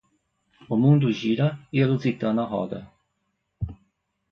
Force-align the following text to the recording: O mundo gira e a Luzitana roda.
O 0.67 0.75
mundo 0.83 1.07
gira 1.19 1.47
e 1.71 1.77
a 1.79 1.85
Luzitana 1.91 2.43
roda. 2.53 2.81